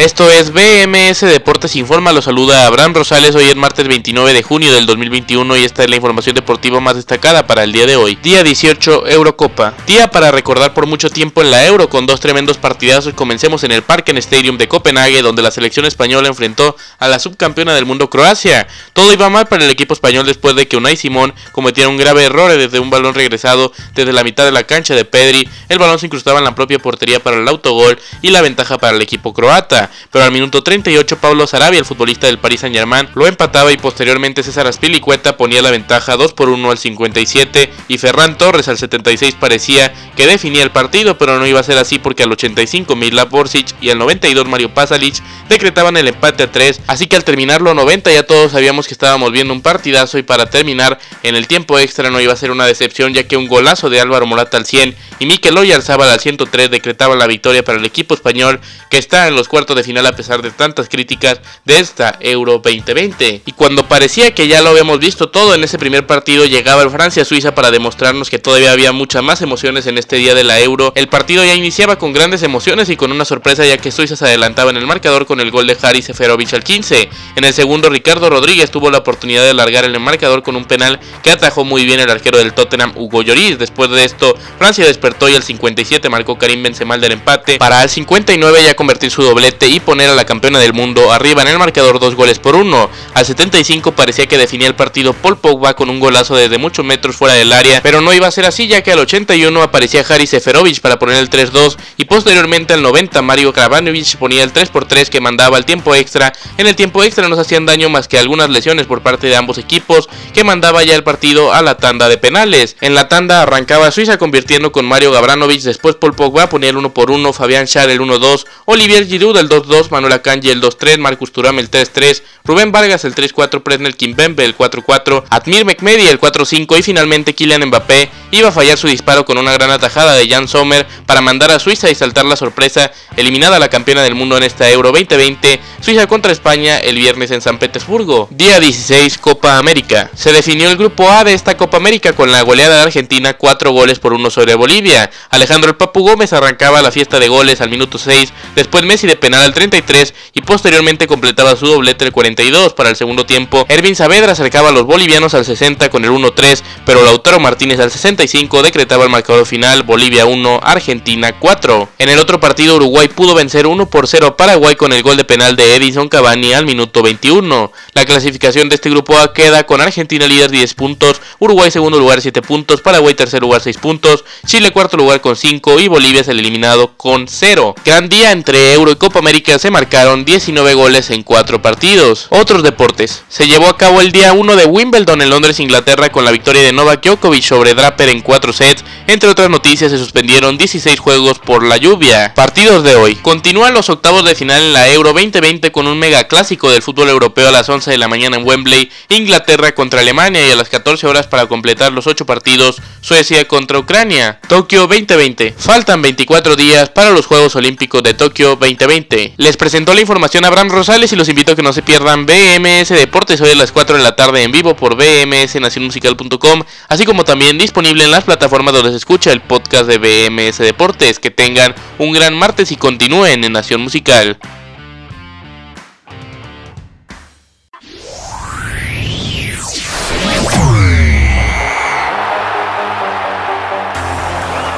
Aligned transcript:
Esto 0.00 0.30
es 0.30 0.50
BMS 0.50 1.20
Deportes 1.20 1.76
Informa, 1.76 2.14
lo 2.14 2.22
saluda 2.22 2.66
Abraham 2.66 2.94
Rosales, 2.94 3.34
hoy 3.34 3.44
es 3.44 3.54
martes 3.54 3.86
29 3.86 4.32
de 4.32 4.42
junio 4.42 4.72
del 4.72 4.86
2021 4.86 5.58
y 5.58 5.64
esta 5.64 5.84
es 5.84 5.90
la 5.90 5.96
información 5.96 6.34
deportiva 6.34 6.80
más 6.80 6.94
destacada 6.94 7.46
para 7.46 7.64
el 7.64 7.72
día 7.72 7.84
de 7.84 7.96
hoy. 7.96 8.14
Día 8.14 8.42
18 8.42 9.08
Eurocopa, 9.08 9.74
día 9.86 10.10
para 10.10 10.30
recordar 10.30 10.72
por 10.72 10.86
mucho 10.86 11.10
tiempo 11.10 11.42
en 11.42 11.50
la 11.50 11.66
Euro 11.66 11.90
con 11.90 12.06
dos 12.06 12.18
tremendos 12.18 12.56
partidazos. 12.56 13.12
Comencemos 13.12 13.62
en 13.62 13.72
el 13.72 13.82
Parken 13.82 14.16
Stadium 14.16 14.56
de 14.56 14.68
Copenhague 14.68 15.20
donde 15.20 15.42
la 15.42 15.50
selección 15.50 15.84
española 15.84 16.28
enfrentó 16.28 16.76
a 16.98 17.06
la 17.06 17.18
subcampeona 17.18 17.74
del 17.74 17.84
mundo 17.84 18.08
Croacia. 18.08 18.66
Todo 18.94 19.12
iba 19.12 19.28
mal 19.28 19.48
para 19.48 19.64
el 19.64 19.70
equipo 19.70 19.92
español 19.92 20.24
después 20.24 20.56
de 20.56 20.66
que 20.66 20.78
Unai 20.78 20.96
Simón 20.96 21.34
cometiera 21.52 21.90
un 21.90 21.98
grave 21.98 22.24
error 22.24 22.50
desde 22.50 22.80
un 22.80 22.88
balón 22.88 23.12
regresado 23.12 23.70
desde 23.94 24.14
la 24.14 24.24
mitad 24.24 24.46
de 24.46 24.52
la 24.52 24.64
cancha 24.64 24.94
de 24.94 25.04
Pedri. 25.04 25.46
El 25.68 25.78
balón 25.78 25.98
se 25.98 26.06
incrustaba 26.06 26.38
en 26.38 26.46
la 26.46 26.54
propia 26.54 26.78
portería 26.78 27.20
para 27.20 27.36
el 27.36 27.46
autogol 27.46 27.98
y 28.22 28.30
la 28.30 28.40
ventaja 28.40 28.78
para 28.78 28.96
el 28.96 29.02
equipo 29.02 29.34
croata 29.34 29.89
pero 30.10 30.24
al 30.24 30.32
minuto 30.32 30.62
38 30.62 31.18
Pablo 31.18 31.46
Sarabia, 31.46 31.78
el 31.78 31.84
futbolista 31.84 32.26
del 32.26 32.38
Paris 32.38 32.60
Saint 32.60 32.74
Germain, 32.74 33.08
lo 33.14 33.26
empataba 33.26 33.72
y 33.72 33.76
posteriormente 33.76 34.42
César 34.42 34.66
Aspilicueta 34.66 35.36
ponía 35.36 35.62
la 35.62 35.70
ventaja 35.70 36.16
2 36.16 36.32
por 36.32 36.48
1 36.48 36.70
al 36.70 36.78
57 36.78 37.70
y 37.88 37.98
Ferran 37.98 38.38
Torres 38.38 38.68
al 38.68 38.78
76 38.78 39.36
parecía 39.38 39.92
que 40.16 40.26
definía 40.26 40.62
el 40.62 40.70
partido, 40.70 41.18
pero 41.18 41.38
no 41.38 41.46
iba 41.46 41.60
a 41.60 41.64
ser 41.64 41.78
así 41.78 41.98
porque 41.98 42.22
al 42.22 42.32
85 42.32 42.96
Milav 42.96 43.28
Borsic 43.28 43.74
y 43.80 43.90
al 43.90 43.98
92 43.98 44.48
Mario 44.48 44.72
Pasalic 44.74 45.22
decretaban 45.48 45.96
el 45.96 46.08
empate 46.08 46.44
a 46.44 46.52
3, 46.52 46.82
así 46.86 47.06
que 47.06 47.16
al 47.16 47.24
terminar 47.24 47.62
los 47.62 47.74
90 47.74 48.12
ya 48.12 48.22
todos 48.22 48.52
sabíamos 48.52 48.86
que 48.86 48.94
estábamos 48.94 49.32
viendo 49.32 49.52
un 49.52 49.62
partidazo 49.62 50.18
y 50.18 50.22
para 50.22 50.46
terminar 50.46 50.98
en 51.22 51.36
el 51.36 51.46
tiempo 51.46 51.78
extra 51.78 52.10
no 52.10 52.20
iba 52.20 52.32
a 52.32 52.36
ser 52.36 52.50
una 52.50 52.66
decepción 52.66 53.14
ya 53.14 53.24
que 53.24 53.36
un 53.36 53.48
golazo 53.48 53.90
de 53.90 54.00
Álvaro 54.00 54.26
Morata 54.26 54.56
al 54.56 54.66
100 54.66 54.94
y 55.18 55.26
Mikel 55.26 55.56
Oyarzabal 55.56 56.08
al 56.08 56.20
103 56.20 56.70
decretaban 56.70 57.18
la 57.18 57.26
victoria 57.26 57.64
para 57.64 57.78
el 57.78 57.84
equipo 57.84 58.14
español 58.14 58.60
que 58.90 58.98
está 58.98 59.28
en 59.28 59.34
los 59.34 59.48
cuartos 59.48 59.76
de 59.76 59.79
final 59.84 60.06
a 60.06 60.16
pesar 60.16 60.42
de 60.42 60.50
tantas 60.50 60.88
críticas 60.88 61.40
de 61.64 61.78
esta 61.78 62.16
Euro 62.20 62.60
2020. 62.64 63.42
Y 63.46 63.52
cuando 63.52 63.86
parecía 63.88 64.34
que 64.34 64.48
ya 64.48 64.62
lo 64.62 64.70
habíamos 64.70 64.98
visto 64.98 65.28
todo 65.28 65.54
en 65.54 65.64
ese 65.64 65.78
primer 65.78 66.06
partido, 66.06 66.44
llegaba 66.44 66.82
el 66.82 66.90
Francia-Suiza 66.90 67.54
para 67.54 67.70
demostrarnos 67.70 68.30
que 68.30 68.38
todavía 68.38 68.72
había 68.72 68.92
muchas 68.92 69.22
más 69.22 69.42
emociones 69.42 69.86
en 69.86 69.98
este 69.98 70.16
día 70.16 70.34
de 70.34 70.44
la 70.44 70.60
Euro. 70.60 70.92
El 70.94 71.08
partido 71.08 71.44
ya 71.44 71.54
iniciaba 71.54 71.96
con 71.96 72.12
grandes 72.12 72.42
emociones 72.42 72.88
y 72.88 72.96
con 72.96 73.12
una 73.12 73.24
sorpresa 73.24 73.64
ya 73.64 73.78
que 73.78 73.90
Suiza 73.90 74.16
se 74.16 74.24
adelantaba 74.24 74.70
en 74.70 74.76
el 74.76 74.86
marcador 74.86 75.26
con 75.26 75.40
el 75.40 75.50
gol 75.50 75.66
de 75.66 75.76
Haris 75.80 76.06
Seferovic 76.06 76.52
al 76.54 76.64
15. 76.64 77.08
En 77.36 77.44
el 77.44 77.52
segundo, 77.52 77.88
Ricardo 77.88 78.30
Rodríguez 78.30 78.70
tuvo 78.70 78.90
la 78.90 78.98
oportunidad 78.98 79.42
de 79.42 79.50
alargar 79.50 79.84
el 79.84 79.98
marcador 80.00 80.42
con 80.42 80.56
un 80.56 80.64
penal 80.64 81.00
que 81.22 81.30
atajó 81.30 81.64
muy 81.64 81.84
bien 81.84 82.00
el 82.00 82.10
arquero 82.10 82.38
del 82.38 82.52
Tottenham, 82.52 82.92
Hugo 82.96 83.22
Lloris. 83.22 83.58
Después 83.58 83.90
de 83.90 84.04
esto, 84.04 84.36
Francia 84.58 84.84
despertó 84.84 85.28
y 85.28 85.34
al 85.34 85.42
57 85.42 86.08
marcó 86.08 86.38
Karim 86.38 86.62
Benzema 86.62 86.98
del 86.98 87.12
empate 87.12 87.58
para 87.58 87.80
al 87.80 87.88
59 87.88 88.62
ya 88.64 88.74
convertir 88.74 89.10
su 89.10 89.22
doblete 89.22 89.68
y 89.70 89.78
poner 89.78 90.10
a 90.10 90.14
la 90.14 90.24
campeona 90.24 90.58
del 90.58 90.72
mundo 90.72 91.12
arriba 91.12 91.42
en 91.42 91.48
el 91.48 91.58
marcador 91.58 92.00
dos 92.00 92.16
goles 92.16 92.40
por 92.40 92.56
uno. 92.56 92.90
Al 93.14 93.24
75 93.24 93.92
parecía 93.92 94.26
que 94.26 94.36
definía 94.36 94.66
el 94.66 94.74
partido 94.74 95.12
Paul 95.12 95.38
Pogba 95.38 95.74
con 95.74 95.88
un 95.90 96.00
golazo 96.00 96.34
desde 96.34 96.58
muchos 96.58 96.84
metros 96.84 97.14
fuera 97.14 97.34
del 97.34 97.52
área, 97.52 97.80
pero 97.80 98.00
no 98.00 98.12
iba 98.12 98.26
a 98.26 98.30
ser 98.32 98.46
así 98.46 98.66
ya 98.66 98.82
que 98.82 98.90
al 98.90 98.98
81 98.98 99.62
aparecía 99.62 100.04
Haris 100.08 100.30
Seferovic 100.30 100.80
para 100.80 100.98
poner 100.98 101.18
el 101.18 101.30
3-2 101.30 101.76
y 101.96 102.04
posteriormente 102.06 102.74
al 102.74 102.82
90 102.82 103.22
Mario 103.22 103.52
Kravanovic 103.52 104.16
ponía 104.16 104.42
el 104.42 104.52
3-3 104.52 105.08
que 105.08 105.20
mandaba 105.20 105.56
al 105.56 105.64
tiempo 105.64 105.94
extra. 105.94 106.32
En 106.58 106.66
el 106.66 106.74
tiempo 106.74 107.04
extra 107.04 107.28
no 107.28 107.36
se 107.36 107.42
hacían 107.42 107.64
daño 107.64 107.88
más 107.88 108.08
que 108.08 108.18
algunas 108.18 108.50
lesiones 108.50 108.86
por 108.86 109.02
parte 109.02 109.28
de 109.28 109.36
ambos 109.36 109.58
equipos 109.58 110.08
que 110.34 110.42
mandaba 110.42 110.82
ya 110.82 110.96
el 110.96 111.04
partido 111.04 111.52
a 111.52 111.62
la 111.62 111.76
tanda 111.76 112.08
de 112.08 112.18
penales. 112.18 112.76
En 112.80 112.96
la 112.96 113.08
tanda 113.08 113.42
arrancaba 113.42 113.92
Suiza 113.92 114.18
convirtiendo 114.18 114.72
con 114.72 114.84
Mario 114.84 115.12
Gabranovic, 115.12 115.62
después 115.62 115.94
Paul 115.94 116.16
Pogba 116.16 116.48
ponía 116.48 116.70
el 116.70 116.76
1 116.76 116.92
por 116.92 117.12
1, 117.12 117.32
Fabián 117.32 117.66
Schär 117.66 117.88
el 117.90 118.00
1-2, 118.00 118.46
Olivier 118.64 119.06
Giroud 119.06 119.36
el 119.36 119.48
2-2, 119.66 119.90
Manuel 119.90 120.12
Akanji 120.12 120.50
el 120.50 120.60
2-3, 120.60 120.98
Marcus 120.98 121.32
Thuram 121.32 121.58
el 121.58 121.70
3-3, 121.70 122.22
Rubén 122.44 122.72
Vargas 122.72 123.04
el 123.04 123.14
3-4, 123.14 123.62
Presnel 123.62 123.96
Kimbembe 123.96 124.44
el 124.44 124.56
4-4, 124.56 125.24
Admir 125.30 125.64
Mekmedi 125.64 126.06
el 126.06 126.20
4-5 126.20 126.78
y 126.78 126.82
finalmente 126.82 127.34
Kylian 127.34 127.66
Mbappé 127.66 128.10
iba 128.30 128.48
a 128.48 128.52
fallar 128.52 128.78
su 128.78 128.88
disparo 128.88 129.24
con 129.24 129.38
una 129.38 129.52
gran 129.52 129.70
atajada 129.70 130.14
de 130.14 130.28
Jan 130.28 130.48
Sommer 130.48 130.86
para 131.06 131.20
mandar 131.20 131.50
a 131.50 131.58
Suiza 131.58 131.90
y 131.90 131.94
saltar 131.94 132.24
la 132.24 132.36
sorpresa, 132.36 132.90
eliminada 133.16 133.58
la 133.58 133.68
campeona 133.68 134.02
del 134.02 134.14
mundo 134.14 134.36
en 134.36 134.42
esta 134.42 134.70
Euro 134.70 134.92
2020, 134.92 135.60
Suiza 135.80 136.06
contra 136.06 136.32
España 136.32 136.78
el 136.78 136.96
viernes 136.96 137.30
en 137.30 137.40
San 137.40 137.58
Petersburgo. 137.58 138.28
Día 138.30 138.60
16, 138.60 139.18
Copa 139.18 139.58
América. 139.58 140.10
Se 140.14 140.32
definió 140.32 140.70
el 140.70 140.76
grupo 140.76 141.08
A 141.10 141.24
de 141.24 141.34
esta 141.34 141.56
Copa 141.56 141.76
América 141.76 142.12
con 142.12 142.30
la 142.30 142.42
goleada 142.42 142.76
de 142.76 142.82
Argentina 142.82 143.34
4 143.34 143.72
goles 143.72 143.98
por 143.98 144.12
1 144.12 144.30
sobre 144.30 144.54
Bolivia. 144.54 145.10
Alejandro 145.30 145.70
el 145.70 145.76
Papu 145.76 146.00
Gómez 146.00 146.32
arrancaba 146.32 146.82
la 146.82 146.90
fiesta 146.90 147.18
de 147.18 147.28
goles 147.28 147.60
al 147.60 147.70
minuto 147.70 147.98
6, 147.98 148.32
después 148.54 148.84
Messi 148.84 149.06
de 149.06 149.16
penal 149.16 149.49
al 149.50 149.54
33 149.54 150.14
y 150.34 150.42
posteriormente 150.42 151.06
completaba 151.06 151.56
su 151.56 151.66
doblete 151.66 152.04
el 152.04 152.12
42 152.12 152.72
para 152.74 152.90
el 152.90 152.96
segundo 152.96 153.26
tiempo. 153.26 153.66
Ervin 153.68 153.96
Saavedra 153.96 154.32
acercaba 154.32 154.68
a 154.68 154.72
los 154.72 154.84
bolivianos 154.84 155.34
al 155.34 155.44
60 155.44 155.90
con 155.90 156.04
el 156.04 156.12
1-3, 156.12 156.62
pero 156.86 157.02
Lautaro 157.02 157.40
Martínez 157.40 157.80
al 157.80 157.90
65 157.90 158.62
decretaba 158.62 159.04
el 159.04 159.10
marcador 159.10 159.44
final 159.46 159.82
Bolivia 159.82 160.26
1, 160.26 160.60
Argentina 160.62 161.38
4. 161.38 161.88
En 161.98 162.08
el 162.08 162.18
otro 162.18 162.38
partido 162.38 162.76
Uruguay 162.76 163.08
pudo 163.08 163.34
vencer 163.34 163.66
1 163.66 163.86
por 163.86 164.06
0 164.06 164.26
a 164.28 164.36
Paraguay 164.36 164.76
con 164.76 164.92
el 164.92 165.02
gol 165.02 165.16
de 165.16 165.24
penal 165.24 165.56
de 165.56 165.74
Edison 165.74 166.08
Cavani 166.08 166.52
al 166.52 166.64
minuto 166.64 167.02
21. 167.02 167.72
La 167.94 168.04
clasificación 168.04 168.68
de 168.68 168.76
este 168.76 168.90
grupo 168.90 169.18
A 169.18 169.32
queda 169.32 169.64
con 169.64 169.80
Argentina 169.80 170.26
líder 170.26 170.50
10 170.50 170.74
puntos, 170.74 171.20
Uruguay 171.40 171.70
segundo 171.70 171.98
lugar 171.98 172.20
7 172.20 172.40
puntos, 172.42 172.80
Paraguay 172.80 173.14
tercer 173.14 173.42
lugar 173.42 173.60
6 173.60 173.76
puntos, 173.78 174.24
Chile 174.46 174.70
cuarto 174.70 174.96
lugar 174.96 175.20
con 175.20 175.34
5 175.34 175.80
y 175.80 175.88
Bolivia 175.88 176.20
es 176.20 176.28
el 176.28 176.38
eliminado 176.38 176.92
con 176.96 177.26
0. 177.26 177.74
Gran 177.84 178.08
día 178.08 178.30
entre 178.30 178.72
Euro 178.74 178.92
y 178.92 178.96
Copa 178.96 179.18
América 179.18 179.29
se 179.58 179.70
marcaron 179.70 180.24
19 180.24 180.74
goles 180.74 181.10
en 181.10 181.22
4 181.22 181.62
partidos. 181.62 182.26
Otros 182.30 182.64
deportes. 182.64 183.22
Se 183.28 183.46
llevó 183.46 183.68
a 183.68 183.76
cabo 183.76 184.00
el 184.00 184.10
día 184.10 184.32
1 184.32 184.56
de 184.56 184.64
Wimbledon 184.64 185.22
en 185.22 185.30
Londres, 185.30 185.60
Inglaterra 185.60 186.10
con 186.10 186.24
la 186.24 186.32
victoria 186.32 186.62
de 186.62 186.72
Novak 186.72 187.04
Djokovic 187.04 187.44
sobre 187.44 187.74
Draper 187.74 188.08
en 188.08 188.22
4 188.22 188.52
sets. 188.52 188.84
Entre 189.06 189.28
otras 189.28 189.48
noticias 189.48 189.92
se 189.92 189.98
suspendieron 189.98 190.58
16 190.58 190.98
juegos 190.98 191.38
por 191.38 191.62
la 191.62 191.76
lluvia. 191.76 192.32
Partidos 192.34 192.82
de 192.82 192.96
hoy. 192.96 193.14
Continúan 193.16 193.72
los 193.72 193.88
octavos 193.88 194.24
de 194.24 194.34
final 194.34 194.62
en 194.62 194.72
la 194.72 194.92
Euro 194.92 195.12
2020 195.12 195.70
con 195.70 195.86
un 195.86 195.98
mega 195.98 196.24
clásico 196.24 196.68
del 196.68 196.82
fútbol 196.82 197.08
europeo 197.08 197.48
a 197.48 197.52
las 197.52 197.68
11 197.68 197.88
de 197.88 197.98
la 197.98 198.08
mañana 198.08 198.36
en 198.36 198.46
Wembley, 198.46 198.90
Inglaterra 199.10 199.72
contra 199.76 200.00
Alemania 200.00 200.44
y 200.44 200.50
a 200.50 200.56
las 200.56 200.68
14 200.68 201.06
horas 201.06 201.28
para 201.28 201.46
completar 201.46 201.92
los 201.92 202.08
8 202.08 202.26
partidos, 202.26 202.82
Suecia 203.00 203.46
contra 203.46 203.78
Ucrania. 203.78 204.40
Tokio 204.48 204.88
2020. 204.88 205.54
Faltan 205.56 206.02
24 206.02 206.56
días 206.56 206.88
para 206.88 207.10
los 207.10 207.26
Juegos 207.26 207.54
Olímpicos 207.54 208.02
de 208.02 208.14
Tokio 208.14 208.56
2020. 208.56 209.19
Les 209.36 209.56
presentó 209.56 209.94
la 209.94 210.00
información 210.00 210.44
Abraham 210.44 210.70
Rosales 210.70 211.12
y 211.12 211.16
los 211.16 211.28
invito 211.28 211.52
a 211.52 211.56
que 211.56 211.62
no 211.62 211.72
se 211.72 211.82
pierdan 211.82 212.26
BMS 212.26 212.88
Deportes 212.90 213.40
hoy 213.40 213.50
a 213.50 213.54
las 213.54 213.72
4 213.72 213.96
de 213.96 214.02
la 214.02 214.16
tarde 214.16 214.42
en 214.42 214.52
vivo 214.52 214.74
por 214.76 214.96
bmsnacionmusical.com, 214.96 216.62
así 216.88 217.04
como 217.04 217.24
también 217.24 217.58
disponible 217.58 218.04
en 218.04 218.10
las 218.10 218.24
plataformas 218.24 218.74
donde 218.74 218.90
se 218.90 218.96
escucha 218.96 219.32
el 219.32 219.40
podcast 219.40 219.86
de 219.86 219.98
BMS 219.98 220.58
Deportes. 220.58 221.18
Que 221.18 221.30
tengan 221.30 221.74
un 221.98 222.12
gran 222.12 222.34
martes 222.34 222.72
y 222.72 222.76
continúen 222.76 223.44
en 223.44 223.52
Nación 223.52 223.80
Musical. 223.80 224.38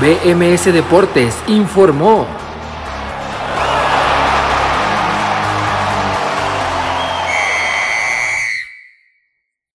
BMS 0.00 0.66
Deportes 0.66 1.34
informó. 1.48 2.45